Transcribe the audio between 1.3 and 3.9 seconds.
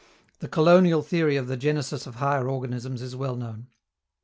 of the genesis of higher organisms is well known.